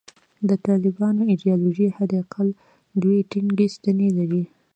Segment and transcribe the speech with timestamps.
[0.49, 2.47] د طالبانو ایدیالوژي حد اقل
[3.01, 4.43] دوې ټینګې ستنې لري.